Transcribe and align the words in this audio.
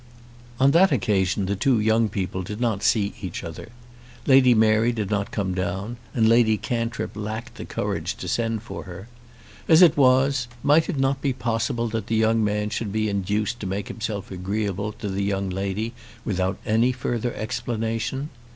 On 0.59 0.71
that 0.71 0.91
occasion 0.91 1.45
the 1.45 1.55
two 1.55 1.79
young 1.79 2.09
people 2.09 2.41
did 2.41 2.59
not 2.59 2.81
see 2.81 3.13
each 3.21 3.43
other. 3.43 3.69
Lady 4.25 4.55
Mary 4.55 4.91
did 4.91 5.11
not 5.11 5.29
come 5.29 5.53
down, 5.53 5.97
and 6.15 6.27
Lady 6.27 6.57
Cantrip 6.57 7.11
lacked 7.13 7.53
the 7.53 7.65
courage 7.65 8.15
to 8.15 8.27
send 8.27 8.63
for 8.63 8.85
her. 8.85 9.09
As 9.67 9.83
it 9.83 9.95
was, 9.95 10.47
might 10.63 10.89
it 10.89 10.97
not 10.97 11.21
be 11.21 11.33
possible 11.33 11.87
that 11.89 12.07
the 12.07 12.15
young 12.15 12.43
man 12.43 12.71
should 12.71 12.91
be 12.91 13.09
induced 13.09 13.59
to 13.59 13.67
make 13.67 13.89
himself 13.89 14.31
agreeable 14.31 14.91
to 14.93 15.07
the 15.07 15.21
young 15.21 15.51
lady 15.51 15.93
without 16.25 16.57
any 16.65 16.91
further 16.91 17.35
explanation? 17.35 18.31